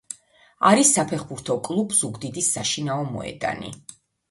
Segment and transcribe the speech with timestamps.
[0.69, 3.73] არის საფეხბურთო კლუბ „ზუგდიდის“ საშინაო მოედანი.